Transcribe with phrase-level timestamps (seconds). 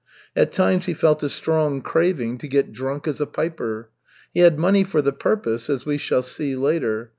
[0.35, 3.91] At times he felt a strong craving to get drunk as a piper.
[4.33, 7.09] He had money for the purpose, as we shall see later.